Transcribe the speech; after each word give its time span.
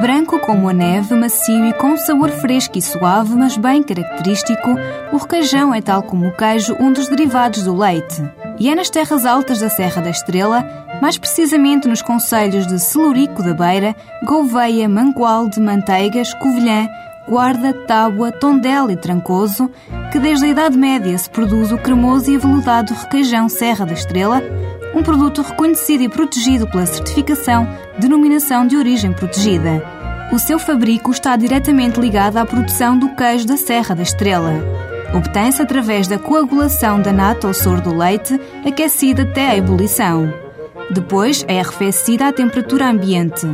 Branco 0.00 0.38
como 0.40 0.68
a 0.68 0.74
neve, 0.74 1.14
macio 1.14 1.64
e 1.64 1.72
com 1.72 1.96
sabor 1.96 2.28
fresco 2.28 2.76
e 2.76 2.82
suave, 2.82 3.34
mas 3.34 3.56
bem 3.56 3.82
característico, 3.82 4.76
o 5.10 5.16
requeijão 5.16 5.72
é, 5.72 5.80
tal 5.80 6.02
como 6.02 6.28
o 6.28 6.36
queijo, 6.36 6.76
um 6.78 6.92
dos 6.92 7.08
derivados 7.08 7.62
do 7.62 7.74
leite. 7.74 8.22
E 8.58 8.68
é 8.68 8.74
nas 8.74 8.90
terras 8.90 9.24
altas 9.24 9.60
da 9.60 9.70
Serra 9.70 10.02
da 10.02 10.10
Estrela, 10.10 10.66
mais 11.00 11.16
precisamente 11.16 11.88
nos 11.88 12.02
concelhos 12.02 12.66
de 12.66 12.78
Celurico 12.78 13.42
da 13.42 13.54
Beira, 13.54 13.96
Gouveia, 14.24 14.86
Mangualde, 14.86 15.58
Manteigas, 15.60 16.32
Covilhã, 16.34 16.86
Guarda, 17.26 17.72
Tábua, 17.72 18.30
Tondela 18.30 18.92
e 18.92 18.96
Trancoso, 18.96 19.70
que 20.12 20.18
desde 20.18 20.46
a 20.46 20.48
Idade 20.48 20.76
Média 20.76 21.16
se 21.16 21.28
produz 21.28 21.72
o 21.72 21.78
cremoso 21.78 22.30
e 22.30 22.36
aveludado 22.36 22.94
requeijão 22.94 23.48
Serra 23.48 23.84
da 23.84 23.92
Estrela, 23.92 24.42
um 24.94 25.02
produto 25.02 25.42
reconhecido 25.42 26.02
e 26.02 26.08
protegido 26.08 26.66
pela 26.68 26.86
certificação 26.86 27.68
Denominação 27.98 28.66
de 28.66 28.76
Origem 28.76 29.12
Protegida. 29.12 29.82
O 30.32 30.38
seu 30.38 30.58
fabrico 30.58 31.10
está 31.10 31.36
diretamente 31.36 32.00
ligado 32.00 32.38
à 32.38 32.46
produção 32.46 32.98
do 32.98 33.14
queijo 33.14 33.46
da 33.46 33.56
Serra 33.56 33.94
da 33.94 34.02
Estrela. 34.02 34.52
Obtém-se 35.14 35.62
através 35.62 36.08
da 36.08 36.18
coagulação 36.18 37.00
da 37.00 37.12
nata 37.12 37.46
ou 37.46 37.54
soro 37.54 37.80
do 37.80 37.94
leite, 37.94 38.40
aquecida 38.66 39.22
até 39.22 39.50
à 39.50 39.56
ebulição. 39.56 40.45
Depois 40.90 41.44
é 41.48 41.60
arrefecida 41.60 42.28
à 42.28 42.32
temperatura 42.32 42.88
ambiente. 42.88 43.46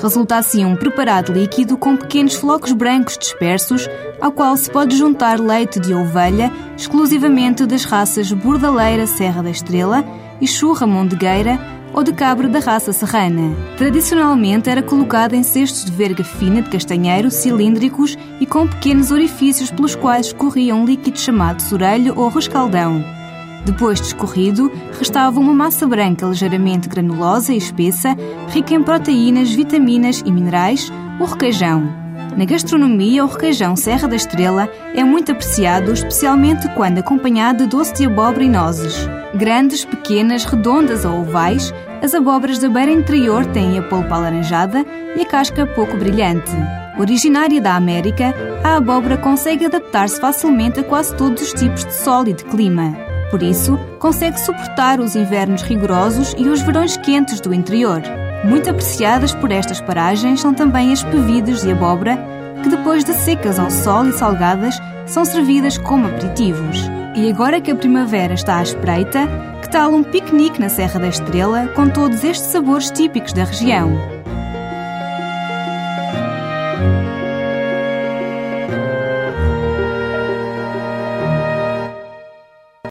Resulta 0.00 0.36
assim 0.36 0.64
um 0.64 0.76
preparado 0.76 1.32
líquido 1.32 1.76
com 1.76 1.96
pequenos 1.96 2.34
flocos 2.34 2.72
brancos 2.72 3.18
dispersos, 3.18 3.88
ao 4.20 4.32
qual 4.32 4.56
se 4.56 4.70
pode 4.70 4.96
juntar 4.96 5.38
leite 5.38 5.78
de 5.78 5.92
ovelha, 5.92 6.52
exclusivamente 6.76 7.66
das 7.66 7.84
raças 7.84 8.32
Bordaleira 8.32 9.06
Serra 9.06 9.42
da 9.42 9.50
Estrela 9.50 10.04
e 10.40 10.46
churra 10.46 10.86
mondegueira 10.86 11.58
ou 11.92 12.02
de 12.02 12.12
cabra 12.12 12.48
da 12.48 12.58
raça 12.58 12.92
serrana. 12.92 13.54
Tradicionalmente 13.76 14.70
era 14.70 14.82
colocada 14.82 15.34
em 15.34 15.42
cestos 15.42 15.84
de 15.84 15.92
verga 15.92 16.22
fina 16.22 16.62
de 16.62 16.70
castanheiro 16.70 17.30
cilíndricos 17.30 18.16
e 18.40 18.46
com 18.46 18.66
pequenos 18.66 19.10
orifícios 19.10 19.70
pelos 19.70 19.94
quais 19.94 20.26
escorria 20.26 20.74
um 20.74 20.84
líquido 20.84 21.18
chamado 21.18 21.60
sorelho 21.60 22.14
ou 22.16 22.28
rescaldão. 22.28 23.17
Depois 23.64 24.00
de 24.00 24.06
escorrido, 24.08 24.70
restava 24.98 25.38
uma 25.38 25.52
massa 25.52 25.86
branca 25.86 26.26
ligeiramente 26.26 26.88
granulosa 26.88 27.52
e 27.52 27.58
espessa, 27.58 28.16
rica 28.48 28.74
em 28.74 28.82
proteínas, 28.82 29.50
vitaminas 29.50 30.22
e 30.24 30.32
minerais, 30.32 30.92
o 31.20 31.24
requeijão. 31.24 32.08
Na 32.36 32.44
gastronomia, 32.44 33.24
o 33.24 33.28
requeijão 33.28 33.74
Serra 33.74 34.06
da 34.06 34.14
Estrela 34.14 34.68
é 34.94 35.02
muito 35.02 35.32
apreciado, 35.32 35.92
especialmente 35.92 36.68
quando 36.74 36.98
acompanhado 36.98 37.64
de 37.64 37.70
doce 37.70 37.92
de 37.94 38.06
abóbora 38.06 38.44
e 38.44 38.48
nozes. 38.48 38.94
Grandes, 39.34 39.84
pequenas, 39.84 40.44
redondas 40.44 41.04
ou 41.04 41.22
ovais, 41.22 41.74
as 42.00 42.14
abóboras 42.14 42.60
da 42.60 42.68
beira 42.68 42.92
interior 42.92 43.44
têm 43.46 43.76
a 43.76 43.82
polpa 43.82 44.14
alaranjada 44.14 44.86
e 45.16 45.22
a 45.22 45.26
casca 45.26 45.66
pouco 45.66 45.96
brilhante. 45.96 46.52
Originária 46.96 47.60
da 47.60 47.74
América, 47.74 48.32
a 48.62 48.76
abóbora 48.76 49.16
consegue 49.16 49.66
adaptar-se 49.66 50.20
facilmente 50.20 50.80
a 50.80 50.84
quase 50.84 51.14
todos 51.16 51.42
os 51.42 51.52
tipos 51.52 51.84
de 51.84 51.94
sol 51.94 52.26
e 52.26 52.32
de 52.32 52.44
clima. 52.44 53.07
Por 53.30 53.42
isso, 53.42 53.78
consegue 53.98 54.40
suportar 54.40 55.00
os 55.00 55.14
invernos 55.14 55.62
rigorosos 55.62 56.34
e 56.38 56.48
os 56.48 56.62
verões 56.62 56.96
quentes 56.96 57.40
do 57.40 57.52
interior. 57.52 58.02
Muito 58.44 58.70
apreciadas 58.70 59.34
por 59.34 59.50
estas 59.50 59.80
paragens 59.80 60.40
são 60.40 60.54
também 60.54 60.92
as 60.92 61.02
pevidas 61.02 61.62
de 61.62 61.72
abóbora, 61.72 62.16
que 62.62 62.68
depois 62.68 63.04
de 63.04 63.12
secas 63.12 63.58
ao 63.58 63.70
sol 63.70 64.06
e 64.06 64.12
salgadas, 64.12 64.80
são 65.06 65.24
servidas 65.24 65.76
como 65.78 66.06
aperitivos. 66.06 66.78
E 67.14 67.28
agora 67.30 67.60
que 67.60 67.70
a 67.70 67.76
primavera 67.76 68.34
está 68.34 68.58
à 68.58 68.62
espreita, 68.62 69.26
que 69.60 69.70
tal 69.70 69.92
um 69.92 70.02
piquenique 70.02 70.60
na 70.60 70.68
Serra 70.68 71.00
da 71.00 71.08
Estrela 71.08 71.68
com 71.68 71.88
todos 71.88 72.22
estes 72.22 72.50
sabores 72.50 72.90
típicos 72.90 73.32
da 73.32 73.44
região? 73.44 74.17